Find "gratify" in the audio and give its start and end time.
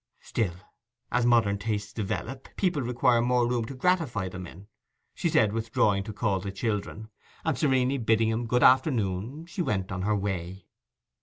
3.75-4.27